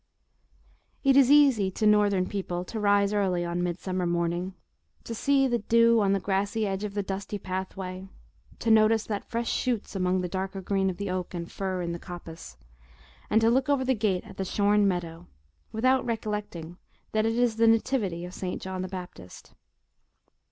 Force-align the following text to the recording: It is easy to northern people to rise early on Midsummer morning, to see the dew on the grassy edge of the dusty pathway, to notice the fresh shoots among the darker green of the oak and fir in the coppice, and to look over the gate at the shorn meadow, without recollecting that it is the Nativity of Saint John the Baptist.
It 1.03 1.15
is 1.15 1.29
easy 1.29 1.69
to 1.69 1.85
northern 1.85 2.25
people 2.25 2.65
to 2.65 2.79
rise 2.79 3.13
early 3.13 3.45
on 3.45 3.61
Midsummer 3.61 4.07
morning, 4.07 4.55
to 5.03 5.13
see 5.13 5.45
the 5.47 5.59
dew 5.59 5.99
on 6.01 6.11
the 6.11 6.19
grassy 6.19 6.65
edge 6.65 6.83
of 6.83 6.95
the 6.95 7.03
dusty 7.03 7.37
pathway, 7.37 8.07
to 8.57 8.71
notice 8.71 9.03
the 9.03 9.19
fresh 9.19 9.51
shoots 9.53 9.95
among 9.95 10.21
the 10.21 10.27
darker 10.27 10.59
green 10.59 10.89
of 10.89 10.97
the 10.97 11.11
oak 11.11 11.35
and 11.35 11.51
fir 11.51 11.83
in 11.83 11.91
the 11.91 11.99
coppice, 11.99 12.57
and 13.29 13.41
to 13.41 13.51
look 13.51 13.69
over 13.69 13.85
the 13.85 13.93
gate 13.93 14.23
at 14.25 14.37
the 14.37 14.43
shorn 14.43 14.87
meadow, 14.87 15.27
without 15.71 16.03
recollecting 16.03 16.79
that 17.11 17.27
it 17.27 17.35
is 17.35 17.57
the 17.57 17.67
Nativity 17.67 18.25
of 18.25 18.33
Saint 18.33 18.59
John 18.59 18.81
the 18.81 18.87
Baptist. 18.87 19.53